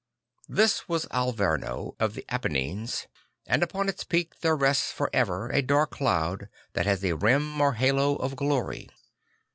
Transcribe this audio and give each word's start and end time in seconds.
This 0.49 0.89
was 0.89 1.05
Alverno 1.11 1.93
of 1.99 2.15
the 2.15 2.25
Apennines, 2.27 3.05
and 3.45 3.61
upon 3.61 3.87
its 3.87 4.03
peak 4.03 4.39
there 4.41 4.55
rests 4.55 4.91
for 4.91 5.11
ever 5.13 5.51
a 5.51 5.61
dark 5.61 5.91
cloud 5.91 6.49
that 6.73 6.87
has 6.87 7.03
a 7.05 7.15
rim 7.15 7.61
or 7.61 7.73
halo 7.73 8.15
of 8.15 8.35
glory. 8.35 8.89